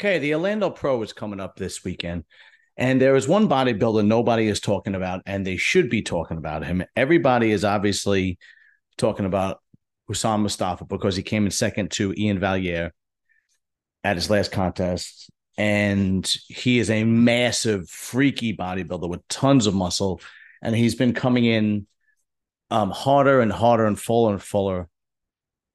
Okay, 0.00 0.18
the 0.18 0.32
Orlando 0.32 0.70
Pro 0.70 1.02
is 1.02 1.12
coming 1.12 1.40
up 1.40 1.56
this 1.56 1.84
weekend. 1.84 2.24
And 2.74 2.98
there 2.98 3.16
is 3.16 3.28
one 3.28 3.50
bodybuilder 3.50 4.06
nobody 4.06 4.48
is 4.48 4.58
talking 4.58 4.94
about, 4.94 5.20
and 5.26 5.46
they 5.46 5.58
should 5.58 5.90
be 5.90 6.00
talking 6.00 6.38
about 6.38 6.64
him. 6.64 6.82
Everybody 6.96 7.50
is 7.50 7.66
obviously 7.66 8.38
talking 8.96 9.26
about 9.26 9.60
Hassan 10.08 10.42
Mostafa 10.42 10.88
because 10.88 11.16
he 11.16 11.22
came 11.22 11.44
in 11.44 11.50
second 11.50 11.90
to 11.90 12.14
Ian 12.16 12.38
Valliere 12.38 12.94
at 14.02 14.16
his 14.16 14.30
last 14.30 14.52
contest. 14.52 15.30
And 15.58 16.26
he 16.48 16.78
is 16.78 16.88
a 16.88 17.04
massive, 17.04 17.86
freaky 17.90 18.56
bodybuilder 18.56 19.06
with 19.06 19.28
tons 19.28 19.66
of 19.66 19.74
muscle. 19.74 20.22
And 20.62 20.74
he's 20.74 20.94
been 20.94 21.12
coming 21.12 21.44
in 21.44 21.86
um, 22.70 22.90
harder 22.90 23.42
and 23.42 23.52
harder 23.52 23.84
and 23.84 24.00
fuller 24.00 24.32
and 24.32 24.42
fuller. 24.42 24.88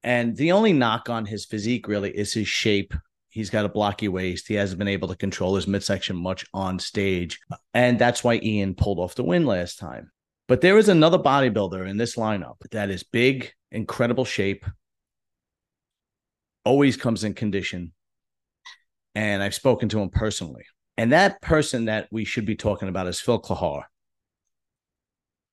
And 0.02 0.36
the 0.36 0.54
only 0.54 0.74
knock 0.74 1.12
on 1.12 1.28
his 1.28 1.46
physique 1.46 1.88
really 1.88 2.10
is 2.10 2.34
his 2.34 2.48
shape. 2.48 2.96
He's 3.36 3.50
got 3.50 3.66
a 3.66 3.70
blocky 3.70 4.08
waist. 4.08 4.48
He 4.48 4.54
hasn't 4.54 4.80
been 4.80 4.88
able 4.88 5.10
to 5.10 5.16
control 5.18 5.58
his 5.58 5.68
midsection 5.68 6.16
much 6.16 6.46
on 6.54 6.80
stage. 6.80 7.38
And 7.74 8.00
that's 8.00 8.24
why 8.24 8.40
Ian 8.42 8.76
pulled 8.76 8.98
off 8.98 9.16
the 9.16 9.26
win 9.26 9.46
last 9.46 9.78
time. 9.78 10.10
But 10.48 10.62
there 10.62 10.78
is 10.78 10.88
another 10.88 11.20
bodybuilder 11.20 11.86
in 11.86 11.98
this 11.98 12.16
lineup 12.16 12.56
that 12.72 12.90
is 12.90 13.04
big, 13.04 13.52
incredible 13.74 14.24
shape, 14.24 14.66
always 16.64 16.96
comes 16.96 17.26
in 17.26 17.34
condition. 17.34 17.92
And 19.16 19.44
I've 19.44 19.54
spoken 19.54 19.90
to 19.90 20.00
him 20.00 20.12
personally. 20.12 20.64
And 20.96 21.12
that 21.12 21.42
person 21.42 21.86
that 21.86 22.08
we 22.12 22.24
should 22.24 22.46
be 22.46 22.56
talking 22.56 22.88
about 22.88 23.08
is 23.08 23.20
Phil 23.20 23.42
Clahar. 23.42 23.84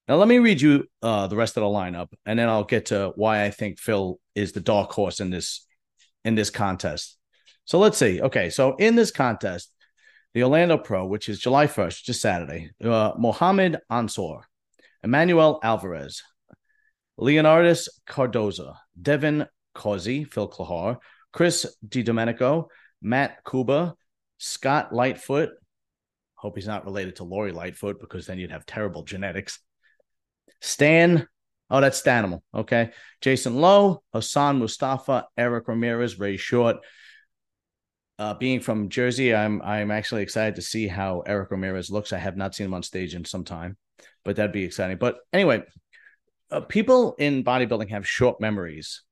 Now, 0.07 0.19
let 0.19 0.29
me 0.29 0.39
read 0.39 0.61
you 0.61 0.87
uh, 1.03 1.27
the 1.27 1.35
rest 1.35 1.57
of 1.57 1.63
the 1.63 1.67
lineup, 1.67 2.13
and 2.27 2.39
then 2.39 2.49
I'll 2.49 2.63
get 2.63 2.87
to 2.87 3.13
why 3.17 3.45
I 3.45 3.51
think 3.51 3.81
Phil 3.81 4.21
is 4.37 4.53
the 4.53 4.61
dark 4.61 4.93
horse 4.93 5.19
in 5.19 5.31
this 5.31 5.67
in 6.25 6.37
this 6.37 6.51
contest. 6.51 7.19
So 7.73 7.79
let's 7.79 7.97
see. 7.97 8.21
Okay, 8.21 8.51
so 8.51 8.77
in 8.77 8.97
this 8.97 9.11
contest, 9.11 9.73
the 10.35 10.43
Orlando 10.43 10.77
Pro, 10.77 11.07
which 11.07 11.31
is 11.31 11.39
July 11.39 11.67
1st, 11.67 12.03
just 12.03 12.21
Saturday, 12.21 12.69
uh, 12.85 13.13
Mohammed 13.17 13.79
Ansor, 13.91 14.43
Emmanuel 15.03 15.59
Alvarez, 15.63 16.23
Leonardus 17.19 17.89
Cardoza, 18.07 18.75
Devin 19.01 19.47
Causey, 19.75 20.25
Phil 20.25 20.51
Clahar, 20.51 20.99
Chris 21.33 21.75
DiDomenico, 21.89 22.67
Matt 23.01 23.39
Kuba, 23.51 23.95
Scott 24.37 24.93
Lightfoot. 24.93 25.49
Hope 26.35 26.57
he's 26.57 26.67
not 26.67 26.85
related 26.85 27.17
to 27.17 27.25
Lori 27.25 27.53
Lightfoot 27.53 27.99
because 27.99 28.27
then 28.27 28.39
you'd 28.39 28.51
have 28.51 28.67
terrible 28.67 29.03
genetics. 29.03 29.59
Stan, 30.61 31.27
oh, 31.71 31.81
that's 31.81 32.03
Stanimal. 32.03 32.43
Okay. 32.55 32.91
Jason 33.23 33.57
Lowe, 33.57 34.03
Hassan 34.13 34.61
Mostafa, 34.61 35.25
Eric 35.39 35.69
Ramirez, 35.69 36.19
Ray 36.19 36.37
Short. 36.37 36.77
Uh, 38.19 38.35
being 38.35 38.61
from 38.61 38.89
Jersey, 38.89 39.35
I'm 39.35 39.61
I'm 39.63 39.91
actually 39.91 40.23
excited 40.23 40.57
to 40.57 40.63
see 40.63 40.87
how 40.87 41.23
Eric 41.27 41.51
Ramirez 41.51 41.91
looks. 41.91 42.13
I 42.13 42.19
have 42.19 42.37
not 42.37 42.55
seen 42.55 42.67
him 42.67 42.75
on 42.75 42.83
stage 42.83 43.15
in 43.15 43.25
some 43.25 43.45
time, 43.45 43.77
but 44.25 44.37
that'd 44.37 44.53
be 44.53 44.65
exciting. 44.65 44.99
But 44.99 45.17
anyway, 45.33 45.63
uh, 46.51 46.61
people 46.61 47.15
in 47.19 47.43
bodybuilding 47.43 47.91
have 47.91 48.07
short 48.07 48.41
memories. 48.41 49.03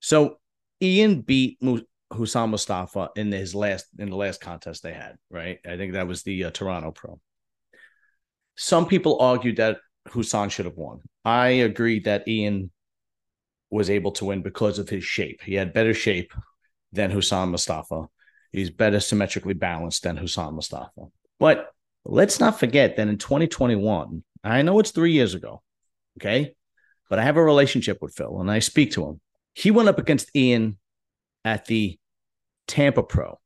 So 0.00 0.38
Ian 0.82 1.22
beat 1.22 1.58
Hassan 2.12 2.50
Mostafa 2.50 3.10
in 3.16 3.30
his 3.30 3.54
last 3.54 3.86
in 3.98 4.10
the 4.10 4.16
last 4.16 4.40
contest 4.40 4.82
they 4.82 4.92
had, 4.92 5.16
right? 5.30 5.58
I 5.66 5.76
think 5.76 5.92
that 5.92 6.08
was 6.08 6.22
the 6.22 6.44
uh, 6.44 6.50
Toronto 6.50 6.90
Pro. 6.90 7.20
Some 8.56 8.86
people 8.86 9.20
argued 9.20 9.56
that 9.56 9.78
Hassan 10.08 10.48
should 10.48 10.64
have 10.64 10.76
won. 10.76 11.00
I 11.24 11.48
agree 11.48 12.00
that 12.00 12.26
Ian 12.26 12.70
was 13.70 13.90
able 13.90 14.12
to 14.12 14.24
win 14.24 14.42
because 14.42 14.78
of 14.78 14.88
his 14.88 15.04
shape. 15.04 15.42
He 15.42 15.54
had 15.54 15.72
better 15.74 15.94
shape 15.94 16.32
than 16.92 17.10
Hassan 17.10 17.52
Mostafa. 17.52 18.08
He's 18.52 18.70
better 18.70 19.00
symmetrically 19.00 19.54
balanced 19.54 20.02
than 20.02 20.16
Hassan 20.16 20.54
Mostafa. 20.54 21.10
But 21.38 21.70
let's 22.04 22.40
not 22.40 22.58
forget 22.58 22.96
that 22.96 23.08
in 23.08 23.18
2021, 23.18 24.22
I 24.42 24.62
know 24.62 24.78
it's 24.78 24.90
three 24.90 25.12
years 25.12 25.34
ago, 25.34 25.62
okay? 26.18 26.54
But 27.10 27.18
I 27.18 27.22
have 27.22 27.36
a 27.36 27.44
relationship 27.44 27.98
with 28.00 28.14
Phil 28.14 28.40
and 28.40 28.50
I 28.50 28.58
speak 28.60 28.92
to 28.92 29.06
him. 29.06 29.20
He 29.54 29.70
went 29.70 29.88
up 29.88 29.98
against 29.98 30.34
Ian 30.36 30.78
at 31.44 31.66
the 31.66 31.98
Tampa 32.66 33.02
Pro. 33.02 33.38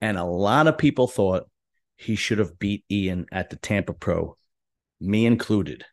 And 0.00 0.18
a 0.18 0.24
lot 0.24 0.66
of 0.66 0.78
people 0.78 1.06
thought 1.06 1.48
he 1.96 2.16
should 2.16 2.38
have 2.38 2.58
beat 2.58 2.84
Ian 2.90 3.26
at 3.32 3.50
the 3.50 3.56
Tampa 3.56 3.94
Pro 3.94 4.36
me 5.00 5.26
included. 5.26 5.84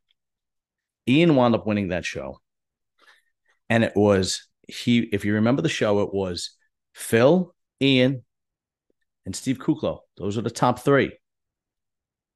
Ian 1.07 1.35
wound 1.35 1.55
up 1.55 1.67
winning 1.67 1.89
that 1.89 2.05
show. 2.05 2.39
And 3.69 3.83
it 3.83 3.93
was 3.95 4.47
he, 4.67 4.99
if 4.99 5.25
you 5.25 5.35
remember 5.35 5.61
the 5.61 5.69
show, 5.69 6.01
it 6.01 6.13
was 6.13 6.51
Phil, 6.93 7.53
Ian, 7.81 8.23
and 9.25 9.35
Steve 9.35 9.59
Kuclo. 9.59 9.99
Those 10.17 10.37
are 10.37 10.41
the 10.41 10.49
top 10.49 10.79
three. 10.79 11.11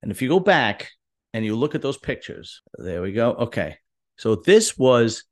And 0.01 0.11
if 0.11 0.21
you 0.21 0.29
go 0.29 0.39
back 0.39 0.91
and 1.33 1.43
you 1.43 1.55
look 1.55 1.75
at 1.75 1.81
those 1.81 1.97
pictures, 1.97 2.61
there 2.77 3.01
we 3.01 3.11
go. 3.11 3.31
Okay. 3.31 3.77
So 4.17 4.35
this 4.35 4.77
was 4.77 5.23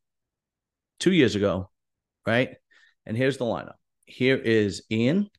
two 1.00 1.14
years 1.14 1.36
ago, 1.36 1.70
right? 2.26 2.56
And 3.06 3.16
here's 3.16 3.38
the 3.38 3.46
lineup. 3.46 3.76
Here 4.06 4.36
is 4.38 4.84
Ian. 4.92 5.30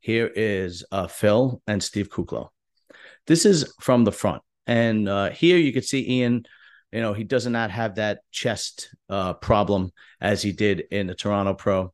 Here 0.00 0.30
is 0.34 0.84
uh, 0.92 1.08
Phil 1.08 1.60
and 1.66 1.82
Steve 1.82 2.08
Kuclo. 2.08 2.48
This 3.26 3.44
is 3.44 3.74
from 3.80 4.04
the 4.04 4.12
front. 4.12 4.42
And 4.66 5.08
uh, 5.08 5.30
here 5.30 5.56
you 5.58 5.72
can 5.72 5.82
see 5.82 6.20
Iain, 6.20 6.44
you 6.92 7.00
know, 7.00 7.12
he 7.12 7.24
does 7.24 7.46
not 7.46 7.70
have 7.70 7.96
that 7.96 8.20
chest 8.30 8.94
uh, 9.08 9.34
problem 9.34 9.92
as 10.20 10.42
he 10.42 10.52
did 10.52 10.80
in 10.90 11.06
the 11.06 11.14
Toronto 11.14 11.54
Pro. 11.54 11.92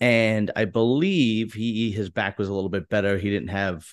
And 0.00 0.50
I 0.56 0.64
believe 0.64 1.54
he 1.54 1.90
his 1.92 2.10
back 2.10 2.38
was 2.38 2.48
a 2.48 2.52
little 2.52 2.68
bit 2.68 2.88
better. 2.88 3.16
He 3.16 3.30
didn't 3.30 3.48
have 3.48 3.86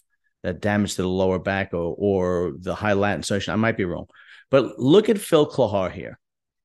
that 0.43 0.59
damage 0.59 0.95
to 0.95 1.03
the 1.03 1.07
lower 1.07 1.39
back 1.39 1.73
or, 1.73 1.95
or 1.97 2.53
the 2.59 2.73
high 2.73 2.93
lat 2.93 3.15
insertion. 3.15 3.53
I 3.53 3.57
might 3.57 3.77
be 3.77 3.85
wrong. 3.85 4.07
But 4.49 4.79
look 4.79 5.09
at 5.09 5.19
Phil 5.19 5.49
Clahar 5.49 5.91
here. 5.91 6.19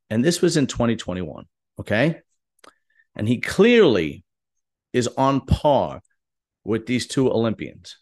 And 0.08 0.24
this 0.24 0.40
was 0.40 0.56
in 0.56 0.66
2021. 0.66 1.44
Okay. 1.78 2.20
And 3.14 3.28
he 3.28 3.38
clearly 3.40 4.24
is 4.92 5.08
on 5.08 5.42
par 5.42 6.00
with 6.64 6.86
these 6.86 7.06
two 7.06 7.30
Olympians. 7.30 7.98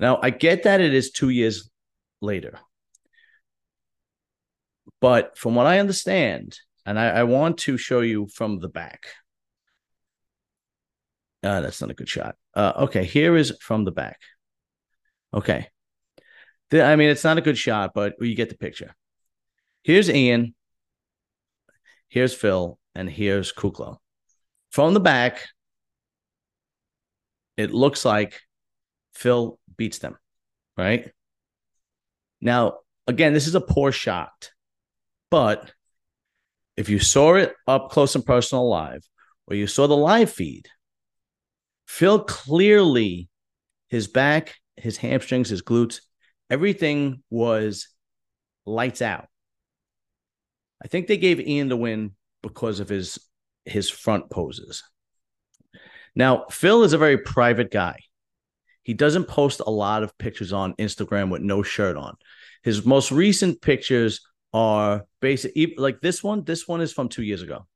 Now, 0.00 0.18
I 0.22 0.30
get 0.30 0.64
that 0.64 0.80
it 0.80 0.94
is 0.94 1.10
two 1.10 1.28
years 1.28 1.70
later. 2.20 2.58
But 5.04 5.36
from 5.36 5.54
what 5.54 5.66
I 5.66 5.80
understand, 5.80 6.58
and 6.86 6.98
I, 6.98 7.08
I 7.10 7.22
want 7.24 7.58
to 7.58 7.76
show 7.76 8.00
you 8.00 8.26
from 8.26 8.58
the 8.58 8.70
back. 8.70 9.08
Uh, 11.42 11.60
that's 11.60 11.82
not 11.82 11.90
a 11.90 11.94
good 11.94 12.08
shot. 12.08 12.36
Uh, 12.54 12.72
okay, 12.84 13.04
here 13.04 13.36
is 13.36 13.54
from 13.60 13.84
the 13.84 13.92
back. 13.92 14.18
Okay. 15.34 15.66
The, 16.70 16.82
I 16.82 16.96
mean, 16.96 17.10
it's 17.10 17.22
not 17.22 17.36
a 17.36 17.42
good 17.42 17.58
shot, 17.58 17.90
but 17.94 18.14
you 18.18 18.34
get 18.34 18.48
the 18.48 18.56
picture. 18.56 18.96
Here's 19.82 20.08
Ian. 20.08 20.54
Here's 22.08 22.32
Phil. 22.32 22.78
And 22.94 23.10
here's 23.10 23.52
Kuclo. 23.52 23.98
From 24.70 24.94
the 24.94 25.00
back, 25.00 25.44
it 27.58 27.74
looks 27.74 28.06
like 28.06 28.40
Phil 29.12 29.58
beats 29.76 29.98
them, 29.98 30.16
right? 30.78 31.12
Now, 32.40 32.78
again, 33.06 33.34
this 33.34 33.46
is 33.46 33.54
a 33.54 33.60
poor 33.60 33.92
shot, 33.92 34.50
but 35.34 35.72
if 36.76 36.88
you 36.88 37.00
saw 37.00 37.34
it 37.34 37.56
up 37.66 37.90
close 37.90 38.14
and 38.14 38.24
personal 38.24 38.68
live, 38.68 39.04
or 39.48 39.56
you 39.56 39.66
saw 39.66 39.88
the 39.88 39.96
live 39.96 40.30
feed, 40.30 40.68
Phil 41.88 42.22
clearly 42.22 43.28
his 43.88 44.06
back, 44.06 44.54
his 44.76 44.96
hamstrings, 44.96 45.48
his 45.48 45.60
glutes, 45.60 46.02
everything 46.48 47.24
was 47.30 47.88
lights 48.64 49.02
out. 49.02 49.26
I 50.80 50.86
think 50.86 51.08
they 51.08 51.16
gave 51.16 51.40
Ian 51.40 51.68
the 51.68 51.76
win 51.76 52.12
because 52.40 52.78
of 52.78 52.88
his 52.88 53.18
his 53.64 53.90
front 53.90 54.30
poses. 54.30 54.84
Now, 56.14 56.44
Phil 56.48 56.84
is 56.84 56.92
a 56.92 56.98
very 56.98 57.18
private 57.18 57.72
guy. 57.72 57.98
He 58.84 58.94
doesn't 58.94 59.26
post 59.26 59.60
a 59.66 59.70
lot 59.70 60.04
of 60.04 60.16
pictures 60.16 60.52
on 60.52 60.74
Instagram 60.74 61.28
with 61.28 61.42
no 61.42 61.64
shirt 61.64 61.96
on. 61.96 62.14
His 62.62 62.86
most 62.86 63.10
recent 63.10 63.60
pictures 63.60 64.20
are 64.54 65.04
basic 65.20 65.52
like 65.76 66.00
this 66.00 66.24
one. 66.24 66.44
This 66.44 66.66
one 66.66 66.80
is 66.80 66.92
from 66.92 67.10
two 67.10 67.22
years 67.22 67.42
ago. 67.42 67.66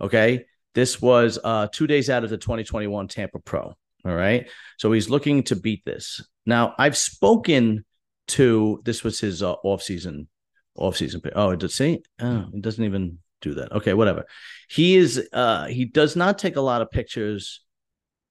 Okay. 0.00 0.46
This 0.74 1.00
was 1.00 1.38
uh, 1.42 1.68
two 1.72 1.86
days 1.86 2.08
out 2.10 2.24
of 2.24 2.30
the 2.30 2.38
2021 2.38 3.08
Tampa 3.08 3.38
Pro. 3.38 3.74
All 4.04 4.14
right. 4.14 4.48
So 4.78 4.90
he's 4.90 5.10
looking 5.10 5.42
to 5.44 5.56
beat 5.56 5.84
this. 5.84 6.26
Now, 6.46 6.74
I've 6.78 6.96
spoken 6.96 7.84
to 8.28 8.80
this 8.84 9.04
was 9.04 9.20
his 9.20 9.42
uh, 9.42 9.52
off 9.62 9.82
season, 9.82 10.28
off 10.74 10.96
season. 10.96 11.20
Oh, 11.34 11.50
it 11.50 11.58
did 11.58 11.70
see? 11.70 12.02
Oh, 12.20 12.46
it 12.54 12.62
doesn't 12.62 12.84
even 12.84 13.18
do 13.42 13.54
that. 13.54 13.72
Okay, 13.72 13.92
whatever. 13.94 14.24
He 14.68 14.96
is 14.96 15.28
uh 15.32 15.66
he 15.66 15.84
does 15.84 16.14
not 16.16 16.38
take 16.38 16.56
a 16.56 16.60
lot 16.60 16.82
of 16.82 16.90
pictures 16.90 17.62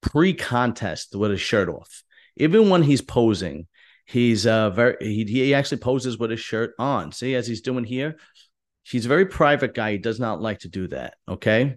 pre-contest 0.02 1.16
with 1.16 1.32
his 1.32 1.42
shirt 1.42 1.68
off. 1.68 2.04
Even 2.38 2.70
when 2.70 2.84
he's 2.84 3.02
posing, 3.02 3.68
he's 4.10 4.48
uh 4.48 4.72
very 4.72 4.96
he, 5.00 5.24
he 5.24 5.54
actually 5.54 5.78
poses 5.78 6.18
with 6.18 6.32
his 6.32 6.40
shirt 6.40 6.74
on. 6.80 7.12
See, 7.12 7.36
as 7.36 7.48
he's 7.48 7.62
doing 7.62 7.84
here, 7.84 8.18
he's 8.84 9.06
a 9.06 9.10
very 9.10 9.26
private 9.26 9.74
guy. 9.74 9.94
He 9.94 9.98
does 10.00 10.20
not 10.20 10.42
like 10.42 10.60
to 10.60 10.70
do 10.70 10.88
that. 10.88 11.16
Okay. 11.28 11.76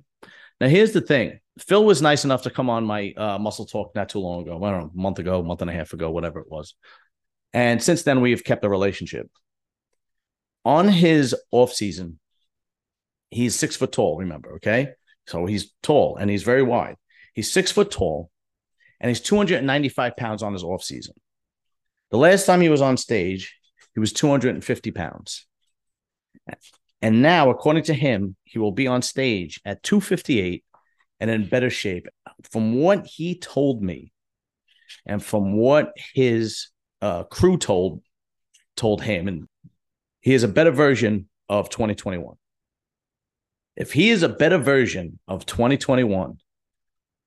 Now, 0.60 0.68
here's 0.68 0.92
the 0.92 1.00
thing 1.00 1.40
Phil 1.58 1.84
was 1.84 2.00
nice 2.00 2.24
enough 2.24 2.42
to 2.42 2.50
come 2.50 2.70
on 2.70 2.84
my 2.84 3.12
uh, 3.16 3.38
muscle 3.38 3.66
talk 3.66 3.94
not 3.94 4.08
too 4.08 4.20
long 4.20 4.42
ago. 4.42 4.62
I 4.64 4.70
don't 4.70 4.80
know, 4.80 4.90
a 4.94 5.00
month 5.00 5.18
ago, 5.18 5.40
a 5.40 5.42
month 5.42 5.60
and 5.60 5.70
a 5.70 5.74
half 5.74 5.92
ago, 5.92 6.10
whatever 6.10 6.40
it 6.40 6.50
was. 6.50 6.74
And 7.52 7.82
since 7.82 8.02
then, 8.02 8.22
we 8.22 8.30
have 8.30 8.44
kept 8.44 8.64
a 8.64 8.68
relationship. 8.68 9.30
On 10.64 10.88
his 10.88 11.34
off 11.50 11.72
season, 11.72 12.18
he's 13.30 13.54
six 13.54 13.76
foot 13.76 13.92
tall, 13.92 14.16
remember, 14.16 14.54
okay? 14.54 14.90
So 15.26 15.44
he's 15.44 15.72
tall 15.82 16.16
and 16.16 16.30
he's 16.30 16.44
very 16.44 16.62
wide. 16.62 16.96
He's 17.34 17.52
six 17.52 17.70
foot 17.70 17.90
tall 17.90 18.30
and 19.00 19.08
he's 19.08 19.20
295 19.20 20.16
pounds 20.16 20.42
on 20.42 20.52
his 20.52 20.62
off 20.62 20.82
season. 20.82 21.14
The 22.12 22.18
last 22.18 22.44
time 22.44 22.60
he 22.60 22.68
was 22.68 22.82
on 22.82 22.96
stage, 22.96 23.58
he 23.94 24.00
was 24.00 24.12
250 24.12 24.90
pounds. 24.92 25.46
And 27.00 27.22
now, 27.22 27.50
according 27.50 27.84
to 27.84 27.94
him, 27.94 28.36
he 28.44 28.58
will 28.58 28.70
be 28.70 28.86
on 28.86 29.02
stage 29.02 29.60
at 29.64 29.82
258 29.82 30.64
and 31.18 31.30
in 31.30 31.48
better 31.48 31.70
shape. 31.70 32.06
From 32.50 32.74
what 32.74 33.06
he 33.06 33.38
told 33.38 33.82
me, 33.82 34.12
and 35.06 35.24
from 35.24 35.56
what 35.56 35.92
his 36.14 36.68
uh, 37.00 37.24
crew 37.24 37.56
told 37.56 38.02
told 38.76 39.02
him, 39.02 39.26
and 39.26 39.48
he 40.20 40.34
is 40.34 40.42
a 40.42 40.48
better 40.48 40.70
version 40.70 41.28
of 41.48 41.70
2021. 41.70 42.36
If 43.74 43.92
he 43.92 44.10
is 44.10 44.22
a 44.22 44.28
better 44.28 44.58
version 44.58 45.18
of 45.26 45.46
2021, 45.46 46.36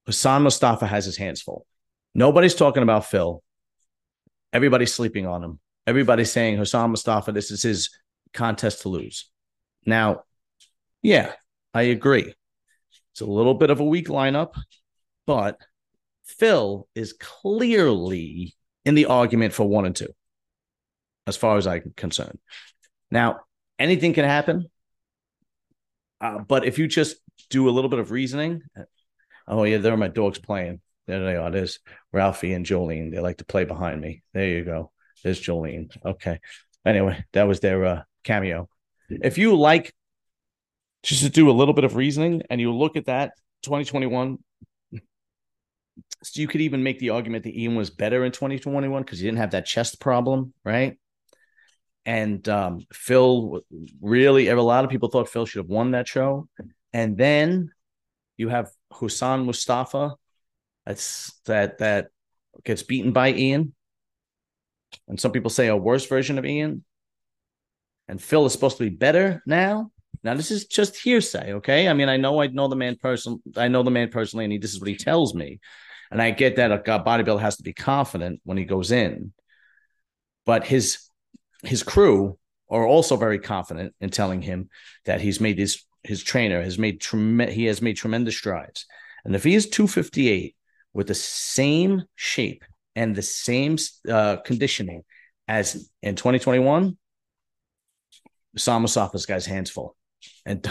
Hassan 0.05 0.43
Mostafa 0.43 0.87
has 0.87 1.05
his 1.05 1.17
hands 1.17 1.41
full. 1.41 1.65
Nobody's 2.13 2.55
talking 2.55 2.83
about 2.83 3.07
Phil. 3.07 3.41
Everybody's 4.56 4.94
sleeping 4.94 5.28
on 5.28 5.44
him. 5.44 5.60
Everybody's 5.86 6.31
saying 6.31 6.56
Hassan 6.56 6.94
Mostafa, 6.94 7.34
this 7.34 7.52
is 7.52 7.62
his 7.62 7.90
contest 8.34 8.84
to 8.84 8.90
lose. 8.90 9.30
Now, 9.86 10.24
yeah, 11.02 11.34
I 11.74 11.81
agree. 11.81 12.34
It's 13.12 13.19
a 13.19 13.25
little 13.25 13.56
bit 13.56 13.69
of 13.69 13.81
a 13.81 13.84
weak 13.84 14.07
lineup, 14.07 14.54
but 15.28 15.57
Phil 16.24 16.88
is 16.96 17.12
clearly 17.12 18.56
in 18.86 18.96
the 18.96 19.07
argument 19.07 19.52
for 19.52 19.68
one 19.68 19.86
and 19.86 19.94
two, 19.94 20.16
as 21.28 21.36
far 21.36 21.57
as 21.57 21.68
I'm 21.68 21.92
concerned. 21.98 22.40
Now, 23.12 23.42
anything 23.78 24.13
can 24.13 24.24
happen. 24.24 24.69
Uh, 26.22 26.40
but 26.40 26.63
if 26.63 26.80
you 26.80 26.88
just 26.88 27.18
do 27.50 27.68
a 27.68 27.72
little 27.72 27.90
bit 27.90 28.00
of 28.00 28.10
reasoning, 28.10 28.62
oh, 29.50 29.66
yeah, 29.66 29.80
there 29.80 29.92
are 29.92 29.98
my 29.98 30.07
dogs 30.07 30.40
playing. 30.40 30.80
There 31.07 31.24
they 31.24 31.36
are. 31.36 31.52
There's 31.52 31.80
Ralphie 32.12 32.54
and 32.54 32.66
Jolene. 32.66 33.12
They 33.12 33.19
like 33.19 33.38
to 33.38 33.46
play 33.46 33.66
behind 33.66 34.02
me. 34.02 34.24
There 34.34 34.48
you 34.48 34.63
go. 34.63 34.92
There's 35.24 35.42
Jolene. 35.42 35.96
Okay. 36.06 36.40
Anyway, 36.86 37.24
that 37.34 37.44
was 37.44 37.60
their 37.60 37.86
uh, 37.86 38.02
cameo. 38.24 38.69
If 39.10 39.38
you 39.38 39.56
like 39.56 39.94
just 41.04 41.24
to 41.24 41.30
do 41.30 41.50
a 41.50 41.54
little 41.54 41.74
bit 41.74 41.84
of 41.84 41.96
reasoning 41.96 42.42
and 42.50 42.60
you 42.60 42.74
look 42.74 42.96
at 42.96 43.06
that 43.06 43.34
2021, 43.63 44.40
so 46.24 46.42
you 46.42 46.48
could 46.48 46.62
even 46.62 46.84
make 46.84 47.00
the 47.00 47.12
argument 47.12 47.44
that 47.44 47.56
Ian 47.56 47.75
was 47.75 47.92
better 47.92 48.25
in 48.25 48.31
2021 48.31 49.04
because 49.04 49.19
he 49.19 49.28
didn't 49.28 49.38
have 49.38 49.52
that 49.52 49.66
chest 49.66 50.00
problem, 50.00 50.54
right? 50.63 50.98
And 52.06 52.48
um, 52.50 52.86
Phil 52.92 53.62
really, 54.02 54.48
a 54.48 54.62
lot 54.62 54.84
of 54.84 54.92
people 54.92 55.10
thought 55.10 55.30
Phil 55.30 55.46
should 55.46 55.60
have 55.60 55.69
won 55.69 55.92
that 55.92 56.07
show. 56.07 56.48
And 56.94 57.18
then 57.18 57.72
you 58.38 58.50
have 58.50 58.69
Hassan 58.92 59.46
Mostafa, 59.46 60.16
that's 60.85 61.39
that 61.45 61.79
that 61.79 62.07
gets 62.63 62.83
beaten 62.83 63.11
by 63.11 63.33
Ian. 63.33 63.73
And 65.07 65.19
some 65.19 65.31
people 65.31 65.49
say 65.49 65.67
a 65.67 65.75
worse 65.75 66.05
version 66.07 66.37
of 66.37 66.45
Ian 66.45 66.83
and 68.07 68.21
Phil 68.21 68.45
is 68.45 68.53
supposed 68.53 68.77
to 68.77 68.89
be 68.89 68.95
better 68.95 69.41
now. 69.45 69.91
Now 70.23 70.33
this 70.35 70.51
is 70.51 70.65
just 70.65 70.97
hearsay, 70.97 71.53
okay? 71.53 71.87
I 71.87 71.93
mean, 71.93 72.09
I 72.09 72.17
know 72.17 72.41
I 72.41 72.47
know 72.47 72.67
the 72.67 72.75
man 72.75 72.95
person, 72.95 73.41
I 73.57 73.67
know 73.67 73.83
the 73.83 73.91
man 73.91 74.09
personally, 74.09 74.45
and 74.45 74.51
he, 74.51 74.57
this 74.57 74.73
is 74.73 74.79
what 74.79 74.89
he 74.89 74.95
tells 74.95 75.35
me, 75.35 75.59
and 76.09 76.21
I 76.21 76.31
get 76.31 76.55
that 76.55 76.71
a 76.71 76.77
bodybuilder 76.77 77.41
has 77.41 77.57
to 77.57 77.63
be 77.63 77.73
confident 77.73 78.41
when 78.43 78.57
he 78.57 78.65
goes 78.65 78.91
in, 78.91 79.33
but 80.45 80.65
his 80.65 81.09
his 81.63 81.83
crew 81.83 82.39
are 82.69 82.87
also 82.87 83.17
very 83.17 83.39
confident 83.39 83.93
in 83.99 84.09
telling 84.09 84.41
him 84.41 84.69
that 85.05 85.21
he's 85.21 85.39
made 85.39 85.59
his 85.59 85.83
his 86.03 86.23
trainer 86.23 86.61
has 86.61 86.79
made 86.79 87.01
trem- 87.01 87.39
he 87.39 87.65
has 87.65 87.81
made 87.81 87.97
tremendous 87.97 88.37
strides, 88.37 88.85
and 89.25 89.35
if 89.35 89.43
he 89.43 89.53
is 89.53 89.69
two 89.69 89.87
fifty 89.87 90.29
eight 90.29 90.55
with 90.95 91.07
the 91.07 91.13
same 91.13 92.03
shape 92.15 92.63
and 92.95 93.15
the 93.15 93.21
same 93.21 93.77
uh, 94.09 94.38
conditioning 94.38 95.03
as 95.47 95.92
in 96.01 96.15
twenty 96.15 96.39
twenty 96.39 96.59
one 96.59 96.97
Samasopha's 98.57 99.25
got 99.25 99.36
his 99.36 99.45
hands 99.45 99.69
full 99.69 99.95
and 100.45 100.68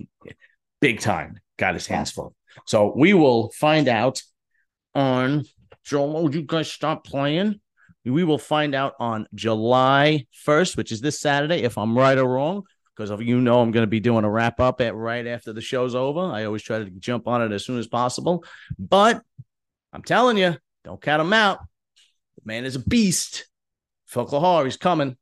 big 0.80 1.00
time 1.00 1.38
got 1.56 1.74
his 1.74 1.86
hands 1.86 2.10
full. 2.10 2.34
So 2.66 2.92
we 2.94 3.14
will 3.14 3.50
find 3.52 3.88
out 3.88 4.20
on 4.94 5.44
Joel. 5.84 6.24
Would 6.24 6.34
you 6.34 6.42
guys 6.42 6.70
stop 6.70 7.04
playing? 7.06 7.60
We 8.04 8.24
will 8.24 8.38
find 8.38 8.74
out 8.74 8.94
on 8.98 9.26
July 9.34 10.26
1st, 10.46 10.76
which 10.76 10.90
is 10.90 11.00
this 11.00 11.20
Saturday, 11.20 11.62
if 11.62 11.78
I'm 11.78 11.96
right 11.96 12.18
or 12.18 12.28
wrong, 12.28 12.64
because 12.96 13.20
you 13.20 13.40
know 13.40 13.60
I'm 13.60 13.70
going 13.70 13.84
to 13.84 13.90
be 13.90 14.00
doing 14.00 14.24
a 14.24 14.30
wrap 14.30 14.58
up 14.58 14.80
at 14.80 14.96
right 14.96 15.26
after 15.26 15.52
the 15.52 15.60
show's 15.60 15.94
over. 15.94 16.20
I 16.20 16.44
always 16.44 16.62
try 16.62 16.80
to 16.80 16.90
jump 16.90 17.28
on 17.28 17.42
it 17.42 17.52
as 17.52 17.64
soon 17.64 17.78
as 17.78 17.86
possible. 17.86 18.44
But 18.76 19.22
I'm 19.92 20.02
telling 20.02 20.38
you, 20.38 20.56
don't 20.84 21.00
count 21.00 21.20
him 21.20 21.32
out. 21.32 21.60
The 22.36 22.42
man 22.44 22.64
is 22.64 22.76
a 22.76 22.80
beast. 22.80 23.46
Phil 24.06 24.26
Clahar, 24.26 24.64
he's 24.64 24.76
coming. 24.76 25.16